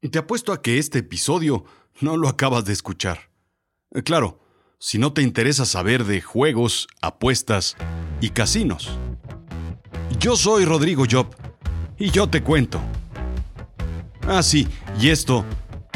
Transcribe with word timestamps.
Te 0.00 0.20
apuesto 0.20 0.52
a 0.52 0.62
que 0.62 0.78
este 0.78 1.00
episodio 1.00 1.64
no 2.00 2.16
lo 2.16 2.28
acabas 2.28 2.64
de 2.64 2.72
escuchar. 2.72 3.30
Eh, 3.92 4.04
claro, 4.04 4.38
si 4.78 4.96
no 4.96 5.12
te 5.12 5.22
interesa 5.22 5.64
saber 5.66 6.04
de 6.04 6.20
juegos, 6.20 6.86
apuestas 7.02 7.76
y 8.20 8.30
casinos. 8.30 8.96
Yo 10.20 10.36
soy 10.36 10.64
Rodrigo 10.64 11.04
Job 11.10 11.34
y 11.98 12.12
yo 12.12 12.28
te 12.28 12.44
cuento. 12.44 12.80
Ah, 14.22 14.44
sí, 14.44 14.68
y 15.00 15.08
esto, 15.08 15.44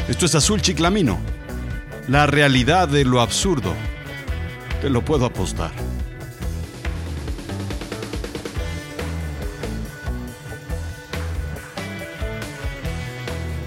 esto 0.09 0.25
es 0.25 0.35
Azul 0.35 0.61
Chiclamino. 0.61 1.17
La 2.09 2.27
realidad 2.27 2.89
de 2.89 3.05
lo 3.05 3.21
absurdo. 3.21 3.73
Te 4.81 4.89
lo 4.89 5.05
puedo 5.05 5.25
apostar. 5.25 5.71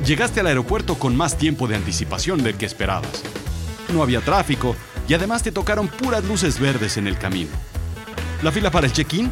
Llegaste 0.07 0.39
al 0.39 0.47
aeropuerto 0.47 0.95
con 1.01 1.17
más 1.17 1.37
tiempo 1.37 1.67
de 1.67 1.75
anticipación 1.75 2.45
del 2.45 2.55
que 2.57 2.65
esperabas. 2.65 3.25
No 3.93 4.05
había 4.05 4.21
tráfico 4.21 4.77
y 5.09 5.15
además 5.15 5.43
te 5.43 5.51
tocaron 5.51 5.89
puras 5.89 6.23
luces 6.25 6.61
verdes 6.61 6.97
en 6.97 7.09
el 7.09 7.19
camino. 7.19 7.51
La 8.41 8.53
fila 8.53 8.71
para 8.71 8.87
el 8.87 8.93
check-in 8.93 9.29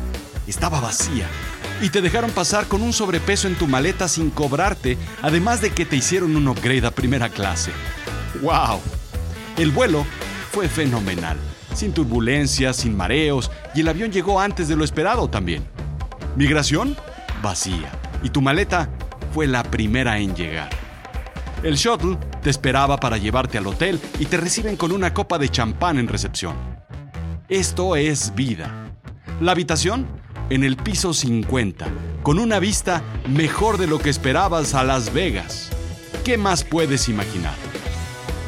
estaba 0.49 0.81
vacía 0.81 1.29
y 1.81 1.91
te 1.91 2.03
dejaron 2.03 2.33
pasar 2.33 2.67
con 2.67 2.83
un 2.83 2.93
sobrepeso 2.93 3.47
en 3.47 3.55
tu 3.55 3.69
maleta 3.69 4.09
sin 4.09 4.31
cobrarte, 4.31 4.99
además 5.23 5.61
de 5.61 5.71
que 5.71 5.85
te 5.85 5.95
hicieron 5.95 6.35
un 6.35 6.49
upgrade 6.49 6.87
a 6.87 6.91
primera 6.91 7.29
clase. 7.29 7.71
¡Wow! 8.43 8.81
El 9.57 9.71
vuelo 9.71 10.05
fue 10.51 10.69
fenomenal, 10.69 11.37
sin 11.73 11.93
turbulencias, 11.93 12.79
sin 12.79 12.97
mareos, 12.97 13.49
y 13.77 13.83
el 13.83 13.89
avión 13.89 14.11
llegó 14.11 14.41
antes 14.41 14.67
de 14.67 14.75
lo 14.75 14.83
esperado 14.83 15.31
también. 15.31 15.65
Migración, 16.35 16.97
vacía, 17.43 17.93
y 18.25 18.31
tu 18.31 18.41
maleta 18.41 18.89
fue 19.35 19.49
la 19.49 19.65
primera 19.65 20.21
en 20.21 20.33
llegar. 20.37 20.71
El 21.65 21.75
shuttle 21.75 22.17
te 22.41 22.51
esperaba 22.51 22.99
para 22.99 23.17
llevarte 23.17 23.59
al 23.59 23.67
hotel 23.67 24.01
y 24.21 24.27
te 24.27 24.37
reciben 24.37 24.77
con 24.77 24.93
una 24.93 25.13
copa 25.13 25.39
de 25.39 25.49
champán 25.49 25.99
en 25.99 26.07
recepción. 26.07 26.55
Esto 27.49 27.97
es 27.97 28.33
vida. 28.37 28.93
La 29.41 29.51
habitación 29.51 30.07
en 30.51 30.63
el 30.63 30.77
piso 30.77 31.13
50, 31.13 31.85
con 32.23 32.39
una 32.39 32.61
vista 32.61 33.03
mejor 33.29 33.77
de 33.77 33.89
lo 33.89 33.99
que 33.99 34.09
esperabas 34.09 34.73
a 34.73 34.85
Las 34.85 35.13
Vegas. 35.13 35.69
¿Qué 36.25 36.39
más 36.39 36.63
puedes 36.63 37.09
imaginar? 37.09 37.57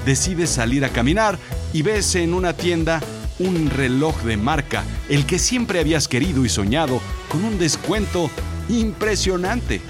Decides 0.04 0.50
salir 0.50 0.84
a 0.84 0.90
caminar 0.90 1.36
y 1.72 1.82
ves 1.82 2.14
en 2.14 2.32
una 2.32 2.52
tienda 2.52 3.00
un 3.40 3.70
reloj 3.70 4.22
de 4.22 4.36
marca, 4.36 4.84
el 5.08 5.26
que 5.26 5.40
siempre 5.40 5.80
habías 5.80 6.06
querido 6.06 6.44
y 6.44 6.48
soñado, 6.48 7.00
con 7.28 7.44
un 7.44 7.58
descuento 7.58 8.30
impresionante 8.68 9.80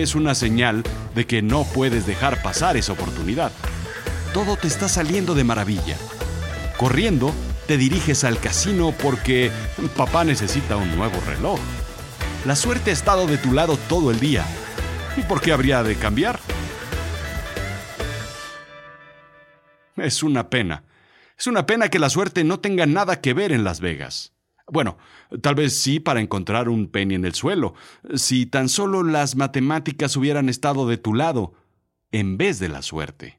es 0.00 0.14
una 0.14 0.34
señal 0.34 0.82
de 1.14 1.26
que 1.26 1.42
no 1.42 1.64
puedes 1.64 2.06
dejar 2.06 2.40
pasar 2.42 2.78
esa 2.78 2.92
oportunidad. 2.92 3.52
Todo 4.32 4.56
te 4.56 4.68
está 4.68 4.88
saliendo 4.88 5.34
de 5.34 5.44
maravilla. 5.44 5.96
Corriendo, 6.78 7.34
te 7.66 7.76
diriges 7.76 8.24
al 8.24 8.38
casino 8.38 8.94
porque 9.02 9.50
papá 9.96 10.24
necesita 10.24 10.76
un 10.76 10.96
nuevo 10.96 11.20
reloj. 11.26 11.60
La 12.46 12.56
suerte 12.56 12.90
ha 12.90 12.94
estado 12.94 13.26
de 13.26 13.36
tu 13.36 13.52
lado 13.52 13.76
todo 13.88 14.10
el 14.10 14.18
día. 14.18 14.44
¿Y 15.16 15.22
por 15.22 15.40
qué 15.40 15.52
habría 15.52 15.82
de 15.82 15.96
cambiar? 15.96 16.40
Es 19.96 20.22
una 20.22 20.48
pena. 20.48 20.84
Es 21.38 21.46
una 21.46 21.66
pena 21.66 21.88
que 21.88 21.98
la 21.98 22.08
suerte 22.08 22.44
no 22.44 22.60
tenga 22.60 22.86
nada 22.86 23.20
que 23.20 23.34
ver 23.34 23.52
en 23.52 23.64
Las 23.64 23.80
Vegas. 23.80 24.32
Bueno, 24.72 24.96
tal 25.42 25.54
vez 25.54 25.76
sí 25.76 26.00
para 26.00 26.22
encontrar 26.22 26.70
un 26.70 26.88
penny 26.88 27.14
en 27.14 27.26
el 27.26 27.34
suelo, 27.34 27.74
si 28.14 28.46
tan 28.46 28.70
solo 28.70 29.02
las 29.02 29.36
matemáticas 29.36 30.16
hubieran 30.16 30.48
estado 30.48 30.88
de 30.88 30.96
tu 30.96 31.12
lado, 31.12 31.52
en 32.10 32.38
vez 32.38 32.58
de 32.58 32.70
la 32.70 32.80
suerte. 32.80 33.38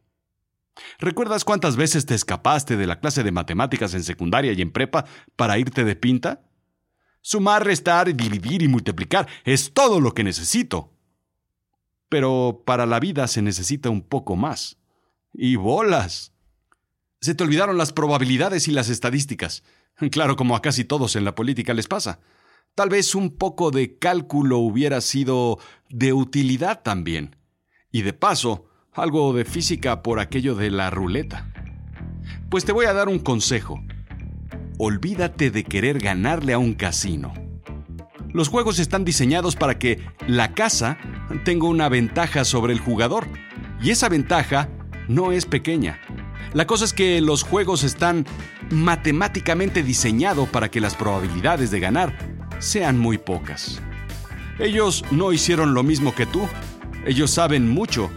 ¿Recuerdas 0.99 1.43
cuántas 1.43 1.75
veces 1.75 2.05
te 2.05 2.13
escapaste 2.13 2.77
de 2.77 2.85
la 2.85 2.99
clase 2.99 3.23
de 3.23 3.31
matemáticas 3.31 3.95
en 3.95 4.03
secundaria 4.03 4.53
y 4.53 4.61
en 4.61 4.71
prepa 4.71 5.05
para 5.35 5.57
irte 5.57 5.83
de 5.83 5.95
pinta? 5.95 6.43
Sumar, 7.21 7.65
restar, 7.65 8.15
dividir 8.15 8.61
y 8.61 8.67
multiplicar 8.67 9.27
es 9.43 9.73
todo 9.73 9.99
lo 9.99 10.13
que 10.13 10.23
necesito. 10.23 10.93
Pero 12.09 12.61
para 12.63 12.85
la 12.85 12.99
vida 12.99 13.27
se 13.27 13.41
necesita 13.41 13.89
un 13.89 14.03
poco 14.03 14.35
más. 14.35 14.77
Y 15.33 15.55
bolas. 15.55 16.31
Se 17.21 17.33
te 17.33 17.43
olvidaron 17.43 17.79
las 17.79 17.91
probabilidades 17.91 18.67
y 18.67 18.71
las 18.71 18.89
estadísticas. 18.89 19.63
Claro, 20.11 20.35
como 20.35 20.55
a 20.55 20.61
casi 20.61 20.83
todos 20.83 21.15
en 21.15 21.25
la 21.25 21.35
política 21.35 21.73
les 21.73 21.87
pasa. 21.87 22.19
Tal 22.75 22.89
vez 22.89 23.13
un 23.13 23.37
poco 23.37 23.69
de 23.71 23.97
cálculo 23.97 24.57
hubiera 24.57 25.01
sido 25.01 25.59
de 25.89 26.13
utilidad 26.13 26.81
también. 26.81 27.35
Y 27.91 28.01
de 28.01 28.13
paso, 28.13 28.65
algo 28.93 29.33
de 29.33 29.45
física 29.45 30.01
por 30.01 30.19
aquello 30.19 30.55
de 30.55 30.71
la 30.71 30.89
ruleta. 30.89 31.51
Pues 32.49 32.65
te 32.65 32.71
voy 32.71 32.87
a 32.87 32.93
dar 32.93 33.09
un 33.09 33.19
consejo. 33.19 33.79
Olvídate 34.79 35.51
de 35.51 35.63
querer 35.63 35.99
ganarle 35.99 36.53
a 36.53 36.57
un 36.57 36.73
casino. 36.73 37.33
Los 38.31 38.49
juegos 38.49 38.79
están 38.79 39.05
diseñados 39.05 39.55
para 39.55 39.77
que 39.77 40.03
la 40.27 40.55
casa 40.55 40.97
tenga 41.45 41.67
una 41.67 41.89
ventaja 41.89 42.43
sobre 42.45 42.73
el 42.73 42.79
jugador. 42.79 43.27
Y 43.83 43.91
esa 43.91 44.09
ventaja 44.09 44.69
no 45.07 45.31
es 45.31 45.45
pequeña. 45.45 45.99
La 46.53 46.65
cosa 46.65 46.85
es 46.85 46.93
que 46.93 47.21
los 47.21 47.43
juegos 47.43 47.83
están 47.83 48.25
matemáticamente 48.69 49.83
diseñados 49.83 50.49
para 50.49 50.69
que 50.69 50.81
las 50.81 50.95
probabilidades 50.95 51.71
de 51.71 51.79
ganar 51.79 52.17
sean 52.59 52.97
muy 52.97 53.17
pocas. 53.17 53.81
Ellos 54.59 55.03
no 55.11 55.33
hicieron 55.33 55.73
lo 55.73 55.83
mismo 55.83 56.13
que 56.13 56.25
tú. 56.25 56.47
Ellos 57.05 57.31
saben 57.31 57.69
mucho, 57.69 58.09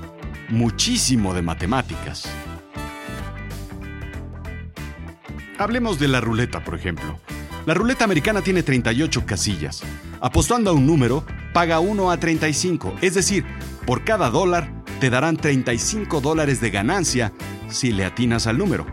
muchísimo 0.49 1.35
de 1.35 1.43
matemáticas. 1.43 2.29
Hablemos 5.59 5.99
de 5.99 6.09
la 6.09 6.21
ruleta, 6.21 6.63
por 6.63 6.75
ejemplo. 6.75 7.19
La 7.65 7.75
ruleta 7.75 8.05
americana 8.05 8.43
tiene 8.43 8.63
38 8.63 9.27
casillas. 9.27 9.83
Apostando 10.21 10.71
a 10.71 10.75
un 10.75 10.87
número, 10.87 11.25
paga 11.53 11.81
1 11.81 12.11
a 12.11 12.17
35, 12.19 12.97
es 13.01 13.15
decir, 13.15 13.45
por 13.87 14.05
cada 14.05 14.31
dólar 14.31 14.71
te 15.01 15.11
darán 15.11 15.37
35 15.37 16.21
dólares 16.21 16.61
de 16.61 16.71
ganancia 16.71 17.33
si 17.69 17.93
le 17.93 18.05
atinas 18.05 18.47
al 18.47 18.59
número. 18.59 18.87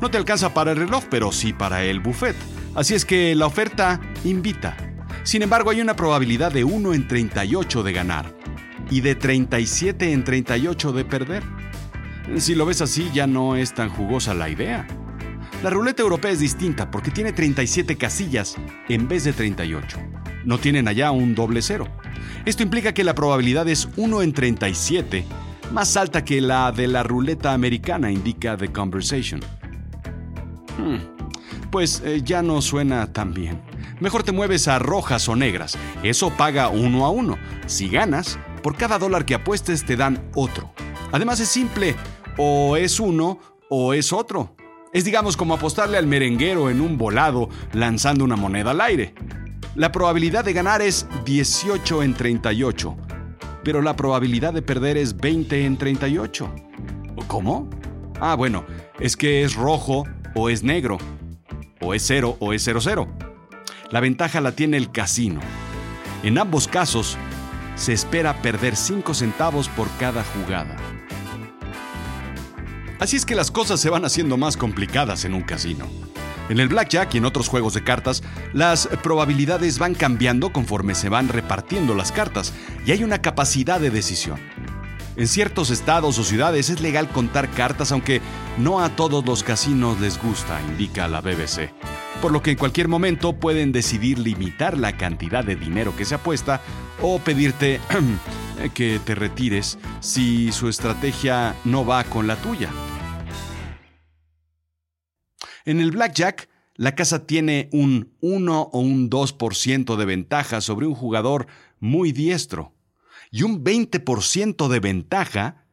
No 0.00 0.10
te 0.10 0.18
alcanza 0.18 0.54
para 0.54 0.72
el 0.72 0.78
reloj, 0.78 1.04
pero 1.10 1.30
sí 1.30 1.52
para 1.52 1.84
el 1.84 2.00
buffet. 2.00 2.36
Así 2.74 2.94
es 2.94 3.04
que 3.04 3.34
la 3.34 3.46
oferta 3.46 4.00
invita. 4.24 4.76
Sin 5.24 5.42
embargo, 5.42 5.70
hay 5.70 5.80
una 5.80 5.94
probabilidad 5.94 6.52
de 6.52 6.64
1 6.64 6.94
en 6.94 7.06
38 7.06 7.82
de 7.82 7.92
ganar 7.92 8.34
y 8.90 9.02
de 9.02 9.14
37 9.14 10.12
en 10.12 10.24
38 10.24 10.92
de 10.92 11.04
perder. 11.04 11.42
Si 12.38 12.54
lo 12.54 12.64
ves 12.64 12.80
así, 12.80 13.10
ya 13.12 13.26
no 13.26 13.56
es 13.56 13.74
tan 13.74 13.90
jugosa 13.90 14.32
la 14.32 14.48
idea. 14.48 14.86
La 15.62 15.68
ruleta 15.68 16.02
europea 16.02 16.30
es 16.30 16.40
distinta 16.40 16.90
porque 16.90 17.10
tiene 17.10 17.32
37 17.32 17.96
casillas 17.96 18.56
en 18.88 19.06
vez 19.06 19.24
de 19.24 19.34
38. 19.34 19.98
No 20.44 20.58
tienen 20.58 20.88
allá 20.88 21.10
un 21.10 21.34
doble 21.34 21.60
cero. 21.60 21.86
Esto 22.46 22.62
implica 22.62 22.94
que 22.94 23.04
la 23.04 23.14
probabilidad 23.14 23.68
es 23.68 23.88
1 23.96 24.22
en 24.22 24.32
37 24.32 25.26
más 25.72 25.96
alta 25.96 26.24
que 26.24 26.40
la 26.40 26.72
de 26.72 26.88
la 26.88 27.04
ruleta 27.04 27.52
americana, 27.52 28.10
indica 28.10 28.56
The 28.56 28.72
Conversation. 28.72 29.40
Hmm, 30.78 30.96
pues 31.70 32.02
eh, 32.04 32.22
ya 32.24 32.42
no 32.42 32.62
suena 32.62 33.12
tan 33.12 33.34
bien. 33.34 33.60
Mejor 34.00 34.22
te 34.22 34.32
mueves 34.32 34.68
a 34.68 34.78
rojas 34.78 35.28
o 35.28 35.36
negras. 35.36 35.76
Eso 36.02 36.30
paga 36.30 36.68
uno 36.68 37.04
a 37.04 37.10
uno. 37.10 37.38
Si 37.66 37.88
ganas, 37.88 38.38
por 38.62 38.76
cada 38.76 38.98
dólar 38.98 39.24
que 39.24 39.34
apuestes 39.34 39.84
te 39.84 39.96
dan 39.96 40.22
otro. 40.34 40.72
Además 41.12 41.40
es 41.40 41.48
simple, 41.48 41.96
o 42.36 42.76
es 42.76 43.00
uno 43.00 43.38
o 43.68 43.94
es 43.94 44.12
otro. 44.12 44.54
Es 44.92 45.04
digamos 45.04 45.36
como 45.36 45.54
apostarle 45.54 45.98
al 45.98 46.06
merenguero 46.06 46.70
en 46.70 46.80
un 46.80 46.98
volado 46.98 47.48
lanzando 47.72 48.24
una 48.24 48.36
moneda 48.36 48.72
al 48.72 48.80
aire. 48.80 49.14
La 49.76 49.92
probabilidad 49.92 50.44
de 50.44 50.52
ganar 50.52 50.82
es 50.82 51.06
18 51.24 52.02
en 52.02 52.14
38 52.14 52.96
pero 53.62 53.82
la 53.82 53.96
probabilidad 53.96 54.52
de 54.52 54.62
perder 54.62 54.96
es 54.96 55.16
20 55.16 55.64
en 55.64 55.76
38. 55.76 56.50
¿Cómo? 57.26 57.68
Ah, 58.20 58.34
bueno, 58.34 58.64
es 58.98 59.16
que 59.16 59.42
es 59.44 59.54
rojo 59.54 60.06
o 60.34 60.48
es 60.48 60.62
negro, 60.62 60.98
o 61.80 61.94
es 61.94 62.04
cero 62.06 62.36
o 62.40 62.52
es 62.52 62.62
00. 62.64 63.08
La 63.90 64.00
ventaja 64.00 64.40
la 64.40 64.52
tiene 64.52 64.76
el 64.76 64.92
casino. 64.92 65.40
En 66.22 66.38
ambos 66.38 66.68
casos, 66.68 67.16
se 67.74 67.92
espera 67.92 68.42
perder 68.42 68.76
5 68.76 69.14
centavos 69.14 69.68
por 69.68 69.88
cada 69.98 70.22
jugada. 70.22 70.76
Así 72.98 73.16
es 73.16 73.24
que 73.24 73.34
las 73.34 73.50
cosas 73.50 73.80
se 73.80 73.88
van 73.88 74.04
haciendo 74.04 74.36
más 74.36 74.58
complicadas 74.58 75.24
en 75.24 75.34
un 75.34 75.42
casino. 75.42 75.86
En 76.50 76.60
el 76.60 76.68
blackjack 76.68 77.14
y 77.14 77.18
en 77.18 77.24
otros 77.24 77.48
juegos 77.48 77.74
de 77.74 77.84
cartas, 77.84 78.22
las 78.52 78.88
probabilidades 79.02 79.78
van 79.78 79.94
cambiando 79.94 80.52
conforme 80.52 80.94
se 80.94 81.08
van 81.08 81.28
repartiendo 81.28 81.94
las 81.94 82.12
cartas 82.12 82.52
y 82.84 82.90
hay 82.90 83.04
una 83.04 83.22
capacidad 83.22 83.80
de 83.80 83.90
decisión. 83.90 84.38
En 85.16 85.26
ciertos 85.26 85.70
estados 85.70 86.18
o 86.18 86.24
ciudades 86.24 86.70
es 86.70 86.80
legal 86.80 87.08
contar 87.08 87.50
cartas, 87.50 87.90
aunque 87.90 88.20
no 88.58 88.80
a 88.80 88.94
todos 88.94 89.24
los 89.26 89.42
casinos 89.42 90.00
les 90.00 90.22
gusta, 90.22 90.60
indica 90.68 91.08
la 91.08 91.20
BBC. 91.20 91.72
Por 92.22 92.32
lo 92.32 92.42
que 92.42 92.52
en 92.52 92.56
cualquier 92.56 92.86
momento 92.86 93.32
pueden 93.32 93.72
decidir 93.72 94.18
limitar 94.18 94.78
la 94.78 94.96
cantidad 94.96 95.44
de 95.44 95.56
dinero 95.56 95.96
que 95.96 96.04
se 96.04 96.14
apuesta 96.14 96.60
o 97.02 97.18
pedirte 97.18 97.80
que 98.74 99.00
te 99.04 99.14
retires 99.14 99.78
si 100.00 100.52
su 100.52 100.68
estrategia 100.68 101.56
no 101.64 101.84
va 101.84 102.04
con 102.04 102.26
la 102.26 102.36
tuya. 102.36 102.70
En 105.64 105.80
el 105.80 105.90
blackjack, 105.90 106.48
la 106.76 106.94
casa 106.94 107.26
tiene 107.26 107.68
un 107.72 108.14
1 108.20 108.60
o 108.72 108.78
un 108.78 109.10
2% 109.10 109.96
de 109.96 110.04
ventaja 110.04 110.60
sobre 110.60 110.86
un 110.86 110.94
jugador 110.94 111.46
muy 111.80 112.12
diestro 112.12 112.74
y 113.30 113.42
un 113.42 113.64
20% 113.64 114.68
de 114.68 114.80
ventaja 114.80 115.64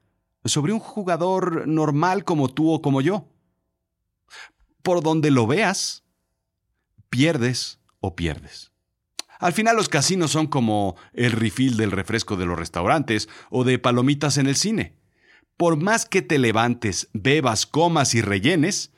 sobre 0.45 0.74
un 0.74 0.80
jugador 0.80 1.68
normal 1.68 2.24
como 2.24 2.50
tú 2.50 2.71
o 2.71 2.81
como 2.81 3.01
yo. 3.01 3.27
Por 4.81 5.04
donde 5.04 5.31
lo 5.31 5.48
veas, 5.48 6.04
pierdes 7.09 7.80
o 8.00 8.15
pierdes. 8.15 8.71
Al 9.39 9.54
final 9.54 9.75
los 9.75 9.89
casinos 9.89 10.31
son 10.31 10.48
como 10.48 10.95
el 11.13 11.31
refill 11.31 11.77
del 11.77 11.92
refresco 11.92 12.38
de 12.38 12.45
los 12.45 12.57
restaurantes 12.57 13.30
o 13.50 13.63
de 13.63 13.77
palomitas 13.77 14.38
en 14.38 14.48
el 14.48 14.56
cine. 14.56 14.98
Por 15.57 15.77
más 15.77 16.06
que 16.06 16.21
te 16.21 16.39
levantes, 16.39 17.10
bebas, 17.13 17.65
comas 17.65 18.15
y 18.15 18.21
rellenes, 18.21 18.94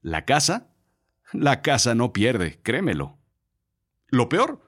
la 0.00 0.24
casa, 0.24 0.68
la 1.32 1.62
casa 1.62 1.94
no 1.94 2.12
pierde, 2.12 2.60
créemelo. 2.62 3.18
Lo 4.08 4.28
peor 4.28 4.60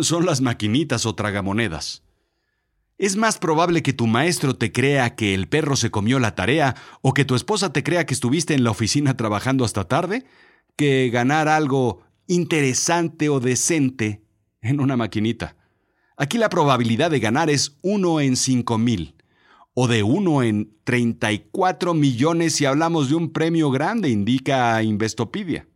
son 0.00 0.26
las 0.26 0.40
maquinitas 0.40 1.06
o 1.06 1.14
tragamonedas. 1.14 2.02
Es 3.02 3.16
más 3.16 3.36
probable 3.36 3.82
que 3.82 3.92
tu 3.92 4.06
maestro 4.06 4.54
te 4.54 4.70
crea 4.70 5.16
que 5.16 5.34
el 5.34 5.48
perro 5.48 5.74
se 5.74 5.90
comió 5.90 6.20
la 6.20 6.36
tarea 6.36 6.76
o 7.00 7.12
que 7.12 7.24
tu 7.24 7.34
esposa 7.34 7.72
te 7.72 7.82
crea 7.82 8.06
que 8.06 8.14
estuviste 8.14 8.54
en 8.54 8.62
la 8.62 8.70
oficina 8.70 9.16
trabajando 9.16 9.64
hasta 9.64 9.88
tarde 9.88 10.24
que 10.76 11.10
ganar 11.10 11.48
algo 11.48 12.04
interesante 12.28 13.28
o 13.28 13.40
decente 13.40 14.22
en 14.60 14.78
una 14.78 14.96
maquinita. 14.96 15.56
Aquí 16.16 16.38
la 16.38 16.48
probabilidad 16.48 17.10
de 17.10 17.18
ganar 17.18 17.50
es 17.50 17.76
1 17.82 18.20
en 18.20 18.36
5 18.36 18.78
mil 18.78 19.16
o 19.74 19.88
de 19.88 20.04
1 20.04 20.42
en 20.44 20.72
34 20.84 21.94
millones 21.94 22.54
si 22.54 22.66
hablamos 22.66 23.08
de 23.08 23.16
un 23.16 23.32
premio 23.32 23.72
grande, 23.72 24.10
indica 24.10 24.80
Investopedia. 24.80 25.66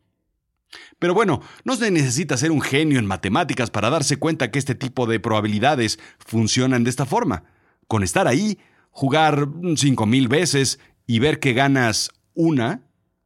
Pero 0.99 1.15
bueno, 1.15 1.41
no 1.65 1.77
se 1.77 1.91
necesita 1.91 2.37
ser 2.37 2.51
un 2.51 2.61
genio 2.61 2.99
en 2.99 3.07
matemáticas 3.07 3.71
para 3.71 3.91
darse 3.91 4.17
cuenta 4.17 4.51
que 4.51 4.59
este 4.59 4.75
tipo 4.75 5.07
de 5.07 5.21
probabilidades 5.21 5.99
funcionan 6.19 6.85
de 6.85 6.91
esta 6.91 7.07
forma. 7.07 7.45
Con 7.87 8.03
estar 8.03 8.27
ahí, 8.27 8.59
jugar 8.91 9.47
5.000 9.47 10.29
veces 10.29 10.79
y 11.07 11.19
ver 11.19 11.39
que 11.39 11.53
ganas 11.53 12.11
una, 12.35 12.83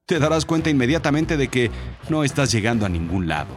te 0.06 0.18
darás 0.18 0.44
cuenta 0.44 0.70
inmediatamente 0.70 1.36
de 1.36 1.48
que 1.48 1.70
no 2.08 2.24
estás 2.24 2.50
llegando 2.50 2.84
a 2.84 2.88
ningún 2.88 3.28
lado. 3.28 3.56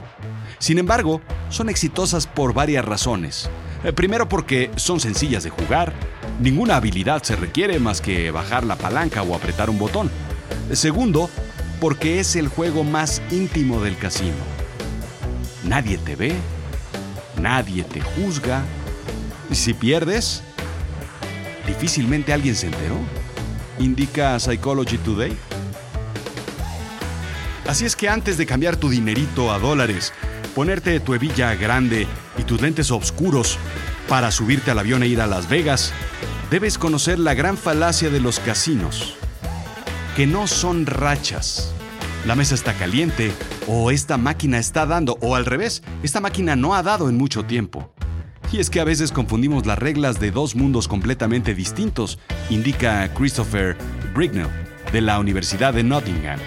Sin 0.59 0.77
embargo, 0.77 1.21
son 1.49 1.69
exitosas 1.69 2.27
por 2.27 2.53
varias 2.53 2.85
razones. 2.85 3.49
Eh, 3.83 3.91
primero 3.91 4.29
porque 4.29 4.69
son 4.75 4.99
sencillas 4.99 5.43
de 5.43 5.49
jugar, 5.49 5.93
ninguna 6.39 6.75
habilidad 6.75 7.23
se 7.23 7.35
requiere 7.35 7.79
más 7.79 8.01
que 8.01 8.31
bajar 8.31 8.63
la 8.63 8.75
palanca 8.75 9.23
o 9.23 9.35
apretar 9.35 9.69
un 9.69 9.79
botón. 9.79 10.11
Segundo, 10.71 11.29
porque 11.79 12.19
es 12.19 12.35
el 12.35 12.47
juego 12.47 12.83
más 12.83 13.21
íntimo 13.31 13.81
del 13.81 13.97
casino. 13.97 14.37
Nadie 15.63 15.97
te 15.97 16.15
ve, 16.15 16.33
nadie 17.41 17.83
te 17.83 18.01
juzga. 18.01 18.63
Y 19.49 19.55
si 19.55 19.73
pierdes, 19.73 20.43
difícilmente 21.67 22.33
alguien 22.33 22.55
se 22.55 22.67
enteró, 22.67 22.97
indica 23.79 24.39
Psychology 24.39 24.97
Today. 24.97 25.35
Así 27.67 27.85
es 27.85 27.95
que 27.95 28.09
antes 28.09 28.37
de 28.37 28.45
cambiar 28.45 28.75
tu 28.75 28.89
dinerito 28.89 29.51
a 29.51 29.59
dólares, 29.59 30.13
ponerte 30.53 30.99
tu 30.99 31.13
hebilla 31.13 31.55
grande 31.55 32.07
y 32.37 32.43
tus 32.43 32.61
lentes 32.61 32.91
oscuros 32.91 33.57
para 34.07 34.31
subirte 34.31 34.71
al 34.71 34.79
avión 34.79 35.03
e 35.03 35.07
ir 35.07 35.21
a 35.21 35.27
Las 35.27 35.49
Vegas, 35.49 35.93
debes 36.51 36.77
conocer 36.77 37.19
la 37.19 37.33
gran 37.33 37.57
falacia 37.57 38.09
de 38.09 38.19
los 38.19 38.39
casinos, 38.39 39.15
que 40.15 40.27
no 40.27 40.45
son 40.45 40.85
rachas, 40.85 41.73
la 42.25 42.35
mesa 42.35 42.53
está 42.53 42.73
caliente, 42.73 43.31
o 43.67 43.89
esta 43.89 44.17
máquina 44.17 44.59
está 44.59 44.85
dando, 44.85 45.17
o 45.21 45.35
al 45.35 45.45
revés, 45.45 45.81
esta 46.03 46.21
máquina 46.21 46.55
no 46.55 46.75
ha 46.75 46.83
dado 46.83 47.09
en 47.09 47.17
mucho 47.17 47.45
tiempo. 47.45 47.91
Y 48.51 48.59
es 48.59 48.69
que 48.69 48.79
a 48.79 48.83
veces 48.83 49.11
confundimos 49.11 49.65
las 49.65 49.79
reglas 49.79 50.19
de 50.19 50.29
dos 50.29 50.55
mundos 50.55 50.87
completamente 50.87 51.55
distintos, 51.55 52.19
indica 52.51 53.11
Christopher 53.15 53.75
Brignell, 54.13 54.49
de 54.91 55.01
la 55.01 55.19
Universidad 55.19 55.73
de 55.73 55.83
Nottingham. 55.83 56.39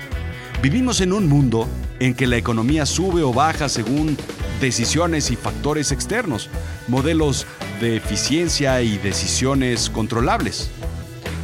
Vivimos 0.62 1.00
en 1.00 1.12
un 1.12 1.28
mundo 1.28 1.68
en 1.98 2.14
que 2.14 2.28
la 2.28 2.36
economía 2.36 2.86
sube 2.86 3.22
o 3.22 3.32
baja 3.32 3.68
según 3.68 4.16
decisiones 4.60 5.32
y 5.32 5.36
factores 5.36 5.90
externos, 5.90 6.50
modelos 6.86 7.46
de 7.80 7.96
eficiencia 7.96 8.80
y 8.82 8.96
decisiones 8.98 9.90
controlables. 9.90 10.70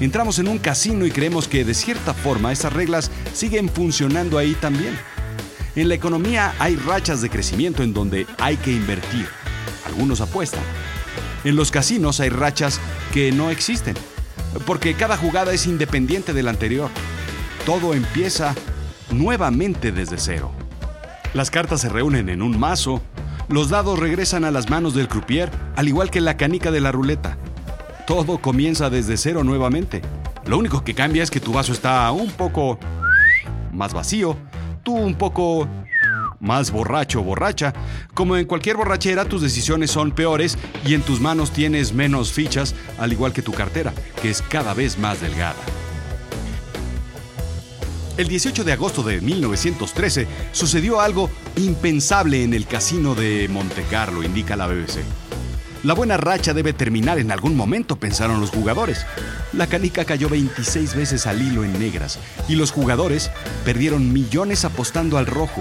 Entramos 0.02 0.40
en 0.40 0.48
un 0.48 0.58
casino 0.58 1.06
y 1.06 1.12
creemos 1.12 1.46
que 1.46 1.64
de 1.64 1.74
cierta 1.74 2.12
forma 2.12 2.50
esas 2.50 2.72
reglas 2.72 3.08
siguen 3.32 3.68
funcionando 3.68 4.36
ahí 4.36 4.54
también. 4.54 4.98
En 5.76 5.88
la 5.88 5.94
economía 5.94 6.56
hay 6.58 6.74
rachas 6.74 7.22
de 7.22 7.30
crecimiento 7.30 7.84
en 7.84 7.94
donde 7.94 8.26
hay 8.40 8.56
que 8.56 8.72
invertir. 8.72 9.28
Algunos 9.86 10.20
apuestan. 10.20 10.64
En 11.44 11.54
los 11.54 11.70
casinos 11.70 12.18
hay 12.18 12.30
rachas 12.30 12.80
que 13.14 13.30
no 13.30 13.50
existen, 13.50 13.94
porque 14.66 14.94
cada 14.94 15.16
jugada 15.16 15.52
es 15.52 15.68
independiente 15.68 16.32
de 16.32 16.42
la 16.42 16.50
anterior. 16.50 16.90
Todo 17.64 17.94
empieza 17.94 18.56
nuevamente 19.12 19.92
desde 19.92 20.18
cero. 20.18 20.50
Las 21.32 21.52
cartas 21.52 21.80
se 21.80 21.88
reúnen 21.88 22.28
en 22.28 22.42
un 22.42 22.58
mazo, 22.58 23.00
los 23.48 23.68
dados 23.68 24.00
regresan 24.00 24.44
a 24.44 24.50
las 24.50 24.68
manos 24.68 24.94
del 24.94 25.06
croupier, 25.06 25.48
al 25.76 25.86
igual 25.86 26.10
que 26.10 26.20
la 26.20 26.36
canica 26.36 26.72
de 26.72 26.80
la 26.80 26.90
ruleta. 26.90 27.38
Todo 28.06 28.38
comienza 28.38 28.90
desde 28.90 29.16
cero 29.16 29.44
nuevamente. 29.44 30.02
Lo 30.46 30.58
único 30.58 30.82
que 30.82 30.94
cambia 30.94 31.22
es 31.22 31.30
que 31.30 31.40
tu 31.40 31.52
vaso 31.52 31.72
está 31.72 32.10
un 32.10 32.30
poco 32.30 32.78
más 33.72 33.94
vacío, 33.94 34.36
tú 34.82 34.94
un 34.94 35.14
poco 35.14 35.68
más 36.40 36.72
borracho 36.72 37.20
o 37.20 37.22
borracha. 37.22 37.72
Como 38.12 38.36
en 38.36 38.46
cualquier 38.46 38.76
borrachera, 38.76 39.24
tus 39.24 39.40
decisiones 39.40 39.92
son 39.92 40.10
peores 40.10 40.58
y 40.84 40.94
en 40.94 41.02
tus 41.02 41.20
manos 41.20 41.52
tienes 41.52 41.92
menos 41.92 42.32
fichas, 42.32 42.74
al 42.98 43.12
igual 43.12 43.32
que 43.32 43.42
tu 43.42 43.52
cartera, 43.52 43.92
que 44.20 44.30
es 44.30 44.42
cada 44.42 44.74
vez 44.74 44.98
más 44.98 45.20
delgada. 45.20 45.56
El 48.18 48.28
18 48.28 48.64
de 48.64 48.72
agosto 48.72 49.02
de 49.02 49.20
1913 49.20 50.26
sucedió 50.50 51.00
algo 51.00 51.30
impensable 51.56 52.42
en 52.42 52.52
el 52.52 52.66
casino 52.66 53.14
de 53.14 53.48
Monte 53.48 53.84
Carlo, 53.88 54.22
indica 54.22 54.56
la 54.56 54.66
BBC. 54.66 55.21
La 55.84 55.94
buena 55.94 56.16
racha 56.16 56.54
debe 56.54 56.72
terminar 56.72 57.18
en 57.18 57.32
algún 57.32 57.56
momento, 57.56 57.96
pensaron 57.96 58.40
los 58.40 58.50
jugadores. 58.50 59.04
La 59.52 59.66
canica 59.66 60.04
cayó 60.04 60.28
26 60.28 60.94
veces 60.94 61.26
al 61.26 61.42
hilo 61.42 61.64
en 61.64 61.76
negras 61.76 62.20
y 62.48 62.54
los 62.54 62.70
jugadores 62.70 63.32
perdieron 63.64 64.12
millones 64.12 64.64
apostando 64.64 65.18
al 65.18 65.26
rojo, 65.26 65.60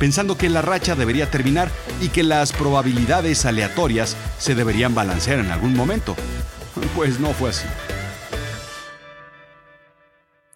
pensando 0.00 0.36
que 0.36 0.48
la 0.48 0.60
racha 0.60 0.96
debería 0.96 1.30
terminar 1.30 1.70
y 2.02 2.08
que 2.08 2.24
las 2.24 2.52
probabilidades 2.52 3.46
aleatorias 3.46 4.16
se 4.38 4.56
deberían 4.56 4.92
balancear 4.92 5.38
en 5.38 5.50
algún 5.50 5.74
momento. 5.74 6.16
Pues 6.96 7.20
no 7.20 7.32
fue 7.32 7.50
así. 7.50 7.66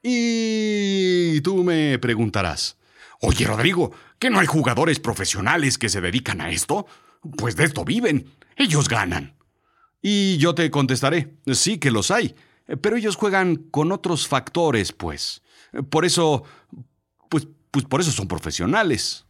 Y 0.03 1.41
tú 1.43 1.63
me 1.63 1.99
preguntarás, 2.01 2.77
oye 3.21 3.45
Rodrigo, 3.45 3.93
¿que 4.19 4.31
no 4.31 4.41
hay 4.41 4.47
jugadores 4.47 4.99
profesionales 4.99 5.79
que 5.79 5.89
se 5.89 6.01
dedican 6.01 6.41
a 6.41 6.51
esto? 6.51 6.87
Pues 7.37 7.57
de 7.57 7.65
esto 7.65 7.85
viven. 7.85 8.31
Ellos 8.57 8.89
ganan. 8.89 9.37
Y 10.01 10.37
yo 10.39 10.55
te 10.55 10.71
contestaré, 10.71 11.35
sí 11.53 11.79
que 11.79 11.91
los 11.91 12.11
hay, 12.11 12.35
pero 12.81 12.97
ellos 12.97 13.17
juegan 13.17 13.57
con 13.57 13.91
otros 13.93 14.29
factores, 14.29 14.93
pues. 14.93 15.43
Por 15.91 16.05
eso, 16.05 16.45
pues, 17.29 17.49
pues 17.71 17.85
por 17.85 18.01
eso 18.01 18.13
son 18.13 18.29
profesionales. 18.29 19.27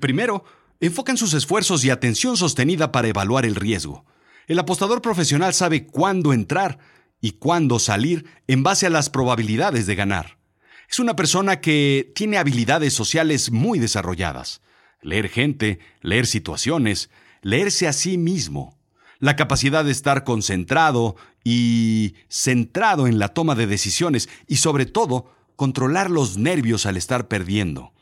Primero, 0.00 0.44
enfocan 0.80 1.16
sus 1.16 1.34
esfuerzos 1.34 1.84
y 1.84 1.90
atención 1.90 2.36
sostenida 2.36 2.92
para 2.92 3.08
evaluar 3.08 3.46
el 3.46 3.54
riesgo. 3.54 4.04
El 4.46 4.58
apostador 4.58 5.00
profesional 5.00 5.54
sabe 5.54 5.86
cuándo 5.86 6.32
entrar 6.32 6.78
y 7.20 7.32
cuándo 7.32 7.78
salir 7.78 8.26
en 8.48 8.62
base 8.62 8.86
a 8.86 8.90
las 8.90 9.08
probabilidades 9.08 9.86
de 9.86 9.94
ganar. 9.94 10.38
Es 10.90 10.98
una 10.98 11.16
persona 11.16 11.60
que 11.60 12.12
tiene 12.14 12.36
habilidades 12.36 12.92
sociales 12.92 13.50
muy 13.50 13.78
desarrolladas. 13.78 14.60
Leer 15.00 15.28
gente, 15.28 15.78
leer 16.02 16.26
situaciones, 16.26 17.08
leerse 17.42 17.86
a 17.86 17.92
sí 17.92 18.16
mismo, 18.16 18.78
la 19.18 19.36
capacidad 19.36 19.84
de 19.84 19.92
estar 19.92 20.24
concentrado 20.24 21.16
y 21.44 22.14
centrado 22.28 23.06
en 23.06 23.18
la 23.18 23.28
toma 23.28 23.54
de 23.54 23.66
decisiones 23.66 24.28
y 24.48 24.56
sobre 24.56 24.86
todo 24.86 25.32
controlar 25.56 26.10
los 26.10 26.38
nervios 26.38 26.86
al 26.86 26.96
estar 26.96 27.28
perdiendo. 27.28 27.92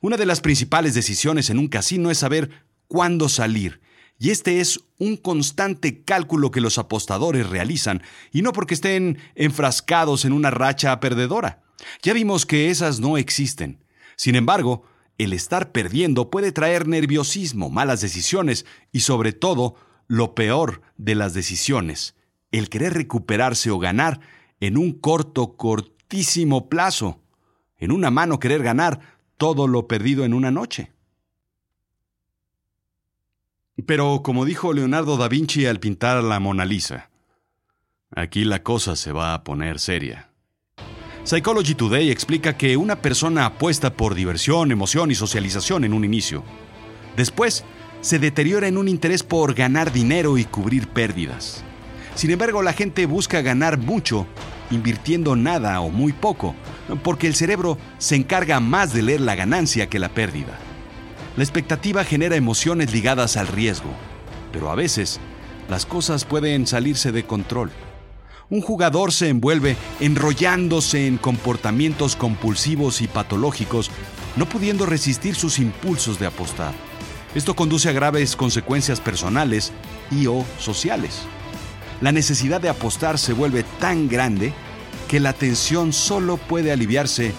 Una 0.00 0.16
de 0.16 0.26
las 0.26 0.40
principales 0.40 0.94
decisiones 0.94 1.50
en 1.50 1.58
un 1.58 1.68
casino 1.68 2.10
es 2.10 2.18
saber 2.18 2.50
cuándo 2.88 3.28
salir, 3.28 3.80
y 4.18 4.30
este 4.30 4.60
es 4.60 4.80
un 4.98 5.16
constante 5.16 6.04
cálculo 6.04 6.50
que 6.50 6.60
los 6.60 6.78
apostadores 6.78 7.48
realizan, 7.48 8.02
y 8.30 8.42
no 8.42 8.52
porque 8.52 8.74
estén 8.74 9.18
enfrascados 9.34 10.24
en 10.24 10.32
una 10.32 10.50
racha 10.50 11.00
perdedora. 11.00 11.62
Ya 12.02 12.12
vimos 12.12 12.46
que 12.46 12.70
esas 12.70 13.00
no 13.00 13.16
existen. 13.16 13.84
Sin 14.16 14.36
embargo, 14.36 14.84
el 15.22 15.32
estar 15.32 15.72
perdiendo 15.72 16.30
puede 16.30 16.52
traer 16.52 16.88
nerviosismo, 16.88 17.70
malas 17.70 18.00
decisiones 18.00 18.66
y 18.92 19.00
sobre 19.00 19.32
todo, 19.32 19.76
lo 20.08 20.34
peor 20.34 20.82
de 20.96 21.14
las 21.14 21.32
decisiones, 21.32 22.16
el 22.50 22.68
querer 22.68 22.94
recuperarse 22.94 23.70
o 23.70 23.78
ganar 23.78 24.20
en 24.60 24.76
un 24.76 24.92
corto, 24.92 25.56
cortísimo 25.56 26.68
plazo. 26.68 27.20
En 27.78 27.90
una 27.90 28.10
mano 28.10 28.38
querer 28.38 28.62
ganar 28.62 29.00
todo 29.36 29.66
lo 29.66 29.88
perdido 29.88 30.24
en 30.24 30.34
una 30.34 30.50
noche. 30.50 30.92
Pero 33.86 34.22
como 34.22 34.44
dijo 34.44 34.72
Leonardo 34.72 35.16
da 35.16 35.28
Vinci 35.28 35.66
al 35.66 35.80
pintar 35.80 36.22
la 36.22 36.38
Mona 36.38 36.64
Lisa, 36.64 37.10
aquí 38.10 38.44
la 38.44 38.62
cosa 38.62 38.96
se 38.96 39.12
va 39.12 39.34
a 39.34 39.42
poner 39.44 39.78
seria. 39.78 40.31
Psychology 41.24 41.76
Today 41.76 42.10
explica 42.10 42.56
que 42.56 42.76
una 42.76 42.96
persona 42.96 43.46
apuesta 43.46 43.94
por 43.94 44.16
diversión, 44.16 44.72
emoción 44.72 45.12
y 45.12 45.14
socialización 45.14 45.84
en 45.84 45.92
un 45.92 46.04
inicio. 46.04 46.42
Después, 47.16 47.64
se 48.00 48.18
deteriora 48.18 48.66
en 48.66 48.76
un 48.76 48.88
interés 48.88 49.22
por 49.22 49.54
ganar 49.54 49.92
dinero 49.92 50.36
y 50.36 50.44
cubrir 50.44 50.88
pérdidas. 50.88 51.62
Sin 52.16 52.32
embargo, 52.32 52.60
la 52.60 52.72
gente 52.72 53.06
busca 53.06 53.40
ganar 53.40 53.78
mucho 53.78 54.26
invirtiendo 54.72 55.36
nada 55.36 55.80
o 55.80 55.90
muy 55.90 56.12
poco, 56.12 56.56
porque 57.04 57.28
el 57.28 57.36
cerebro 57.36 57.78
se 57.98 58.16
encarga 58.16 58.58
más 58.58 58.92
de 58.92 59.02
leer 59.02 59.20
la 59.20 59.36
ganancia 59.36 59.88
que 59.88 60.00
la 60.00 60.08
pérdida. 60.08 60.58
La 61.36 61.44
expectativa 61.44 62.02
genera 62.02 62.34
emociones 62.34 62.92
ligadas 62.92 63.36
al 63.36 63.46
riesgo, 63.46 63.90
pero 64.52 64.70
a 64.70 64.74
veces 64.74 65.20
las 65.68 65.86
cosas 65.86 66.24
pueden 66.24 66.66
salirse 66.66 67.12
de 67.12 67.24
control. 67.24 67.70
Un 68.52 68.60
jugador 68.60 69.12
se 69.12 69.30
envuelve 69.30 69.78
enrollándose 69.98 71.06
en 71.06 71.16
comportamientos 71.16 72.16
compulsivos 72.16 73.00
y 73.00 73.08
patológicos, 73.08 73.90
no 74.36 74.46
pudiendo 74.46 74.84
resistir 74.84 75.34
sus 75.34 75.58
impulsos 75.58 76.18
de 76.18 76.26
apostar. 76.26 76.74
Esto 77.34 77.56
conduce 77.56 77.88
a 77.88 77.92
graves 77.92 78.36
consecuencias 78.36 79.00
personales 79.00 79.72
y 80.10 80.26
o 80.26 80.44
sociales. 80.58 81.22
La 82.02 82.12
necesidad 82.12 82.60
de 82.60 82.68
apostar 82.68 83.18
se 83.18 83.32
vuelve 83.32 83.64
tan 83.80 84.06
grande 84.06 84.52
que 85.08 85.18
la 85.18 85.32
tensión 85.32 85.94
solo 85.94 86.36
puede 86.36 86.72
aliviarse 86.72 87.32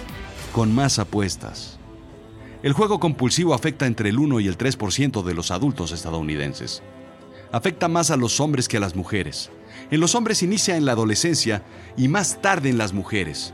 con 0.51 0.73
más 0.73 0.97
apuestas. 0.97 1.77
El 2.63 2.73
juego 2.73 2.99
compulsivo 2.99 3.53
afecta 3.53 3.85
entre 3.85 4.09
el 4.09 4.17
1 4.17 4.39
y 4.39 4.47
el 4.47 4.57
3% 4.57 5.21
de 5.21 5.33
los 5.35 5.51
adultos 5.51 5.91
estadounidenses. 5.91 6.81
Afecta 7.51 7.87
más 7.87 8.09
a 8.09 8.17
los 8.17 8.39
hombres 8.39 8.67
que 8.67 8.77
a 8.77 8.79
las 8.79 8.95
mujeres. 8.95 9.51
En 9.91 9.99
los 9.99 10.15
hombres 10.15 10.43
inicia 10.43 10.75
en 10.77 10.85
la 10.85 10.93
adolescencia 10.93 11.63
y 11.97 12.07
más 12.07 12.41
tarde 12.41 12.69
en 12.69 12.77
las 12.77 12.93
mujeres. 12.93 13.53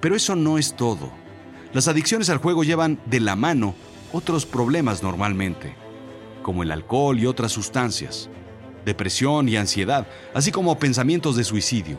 Pero 0.00 0.16
eso 0.16 0.36
no 0.36 0.58
es 0.58 0.74
todo. 0.74 1.10
Las 1.72 1.88
adicciones 1.88 2.30
al 2.30 2.38
juego 2.38 2.64
llevan 2.64 2.98
de 3.06 3.20
la 3.20 3.36
mano 3.36 3.74
otros 4.12 4.46
problemas 4.46 5.02
normalmente, 5.02 5.74
como 6.42 6.62
el 6.62 6.70
alcohol 6.70 7.18
y 7.18 7.26
otras 7.26 7.52
sustancias, 7.52 8.30
depresión 8.84 9.48
y 9.48 9.56
ansiedad, 9.56 10.06
así 10.34 10.50
como 10.50 10.78
pensamientos 10.78 11.36
de 11.36 11.44
suicidio. 11.44 11.98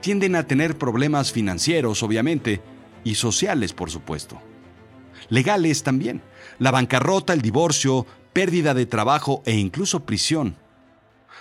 Tienden 0.00 0.36
a 0.36 0.46
tener 0.46 0.76
problemas 0.76 1.32
financieros, 1.32 2.02
obviamente, 2.02 2.60
y 3.04 3.14
sociales, 3.14 3.72
por 3.72 3.90
supuesto. 3.90 4.40
Legales 5.28 5.82
también. 5.82 6.20
La 6.58 6.70
bancarrota, 6.70 7.32
el 7.32 7.40
divorcio, 7.40 8.06
pérdida 8.32 8.74
de 8.74 8.86
trabajo 8.86 9.42
e 9.46 9.54
incluso 9.54 10.04
prisión. 10.04 10.56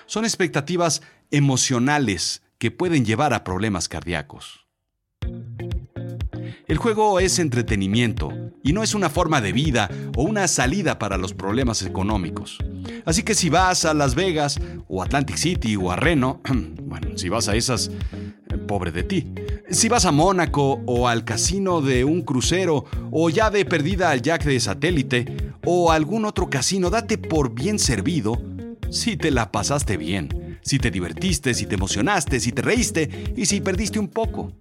Son 0.06 0.24
expectativas 0.24 1.02
emocionales 1.32 2.44
que 2.58 2.72
pueden 2.72 3.06
llevar 3.06 3.34
a 3.34 3.44
problemas 3.44 3.88
cardíacos. 3.88 4.68
El 6.68 6.78
juego 6.78 7.20
es 7.20 7.40
entretenimiento 7.40 8.32
y 8.64 8.74
no 8.74 8.84
es 8.84 8.94
una 8.94 9.10
forma 9.10 9.42
de 9.42 9.52
vida 9.52 9.90
o 10.16 10.24
una 10.24 10.48
salida 10.48 11.00
para 11.00 11.18
los 11.18 11.34
problemas 11.34 11.82
económicos. 11.82 12.60
Así 13.06 13.24
que 13.24 13.36
si 13.36 13.50
vas 13.50 13.84
a 13.86 13.94
Las 13.94 14.16
Vegas 14.16 14.60
o 14.88 15.02
Atlantic 15.02 15.36
City 15.38 15.76
o 15.76 15.92
a 15.92 15.96
Reno, 15.96 16.42
bueno, 16.84 17.18
si 17.18 17.30
vas 17.30 17.48
a 17.48 17.56
esas, 17.56 17.90
eh, 17.90 18.58
pobre 18.58 18.92
de 18.92 19.04
ti. 19.04 19.34
Si 19.70 19.90
vas 19.90 20.06
a 20.06 20.12
Mónaco 20.12 20.82
o 20.86 21.08
al 21.08 21.26
casino 21.26 21.82
de 21.82 22.04
un 22.04 22.22
crucero 22.22 22.86
o 23.12 23.30
ya 23.30 23.50
de 23.50 23.66
perdida 23.66 24.12
al 24.12 24.22
Jack 24.22 24.46
de 24.46 24.60
satélite 24.60 25.54
o 25.66 25.92
algún 25.92 26.26
otro 26.26 26.50
casino, 26.50 26.90
date 26.90 27.18
por 27.18 27.54
bien 27.54 27.80
servido 27.80 28.42
si 28.90 29.16
te 29.18 29.32
la 29.32 29.52
pasaste 29.52 29.96
bien, 29.98 30.30
si 30.62 30.80
te 30.80 30.92
divertiste, 30.92 31.54
si 31.54 31.66
te 31.66 31.76
emocionaste, 31.76 32.40
si 32.40 32.52
te 32.52 32.62
reíste 32.62 33.34
y 33.36 33.46
si 33.46 33.62
perdiste 33.62 34.00
un 34.00 34.08
poco. 34.08 34.52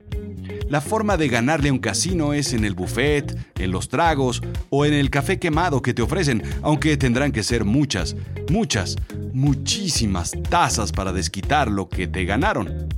La 0.68 0.80
forma 0.80 1.16
de 1.16 1.28
ganarle 1.28 1.68
a 1.68 1.72
un 1.72 1.78
casino 1.78 2.32
es 2.32 2.52
en 2.52 2.64
el 2.64 2.74
buffet, 2.74 3.36
en 3.58 3.70
los 3.72 3.88
tragos 3.88 4.40
o 4.68 4.84
en 4.84 4.94
el 4.94 5.10
café 5.10 5.38
quemado 5.38 5.82
que 5.82 5.94
te 5.94 6.02
ofrecen, 6.02 6.42
aunque 6.62 6.96
tendrán 6.96 7.32
que 7.32 7.42
ser 7.42 7.64
muchas, 7.64 8.14
muchas, 8.48 8.96
muchísimas 9.32 10.32
tazas 10.48 10.92
para 10.92 11.12
desquitar 11.12 11.70
lo 11.70 11.88
que 11.88 12.06
te 12.06 12.24
ganaron. 12.24 12.88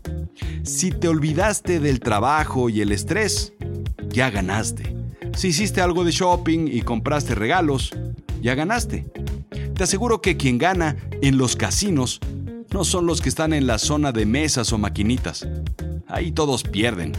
Si 0.64 0.90
te 0.90 1.08
olvidaste 1.08 1.80
del 1.80 2.00
trabajo 2.00 2.68
y 2.68 2.82
el 2.82 2.92
estrés, 2.92 3.54
ya 4.10 4.30
ganaste. 4.30 4.94
Si 5.34 5.48
hiciste 5.48 5.80
algo 5.80 6.04
de 6.04 6.10
shopping 6.10 6.68
y 6.68 6.82
compraste 6.82 7.34
regalos, 7.34 7.90
ya 8.42 8.54
ganaste. 8.54 9.06
Te 9.74 9.84
aseguro 9.84 10.20
que 10.20 10.36
quien 10.36 10.58
gana 10.58 10.96
en 11.22 11.38
los 11.38 11.56
casinos 11.56 12.20
no 12.72 12.84
son 12.84 13.06
los 13.06 13.20
que 13.20 13.28
están 13.28 13.52
en 13.52 13.66
la 13.66 13.78
zona 13.78 14.12
de 14.12 14.26
mesas 14.26 14.72
o 14.72 14.78
maquinitas. 14.78 15.46
Ahí 16.08 16.32
todos 16.32 16.62
pierden. 16.62 17.12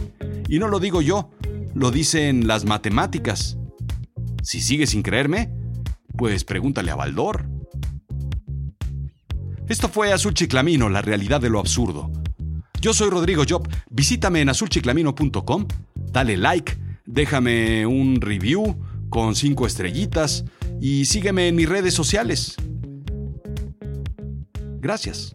Y 0.48 0.58
no 0.58 0.68
lo 0.68 0.80
digo 0.80 1.00
yo, 1.00 1.30
lo 1.74 1.90
dicen 1.90 2.46
las 2.46 2.64
matemáticas. 2.64 3.56
Si 4.42 4.60
sigues 4.60 4.90
sin 4.90 5.02
creerme, 5.02 5.50
pues 6.16 6.44
pregúntale 6.44 6.90
a 6.90 6.96
Baldor. 6.96 7.48
Esto 9.68 9.88
fue 9.88 10.12
Azul 10.12 10.34
Chiclamino, 10.34 10.88
la 10.88 11.02
realidad 11.02 11.40
de 11.40 11.50
lo 11.50 11.58
absurdo. 11.58 12.10
Yo 12.80 12.92
soy 12.92 13.08
Rodrigo 13.08 13.44
Job. 13.48 13.66
Visítame 13.90 14.42
en 14.42 14.50
azulchiclamino.com, 14.50 15.66
dale 16.12 16.36
like, 16.36 16.76
déjame 17.06 17.86
un 17.86 18.20
review 18.20 18.76
con 19.08 19.34
cinco 19.34 19.66
estrellitas 19.66 20.44
y 20.80 21.06
sígueme 21.06 21.48
en 21.48 21.56
mis 21.56 21.68
redes 21.68 21.94
sociales. 21.94 22.56
Gracias. 24.80 25.34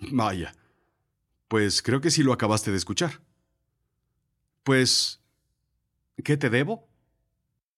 Vaya. 0.00 0.54
Pues 1.48 1.82
creo 1.82 2.00
que 2.00 2.10
sí 2.10 2.22
lo 2.22 2.32
acabaste 2.32 2.70
de 2.70 2.76
escuchar. 2.76 3.20
Pues... 4.62 5.20
¿Qué 6.22 6.36
te 6.36 6.50
debo? 6.50 6.89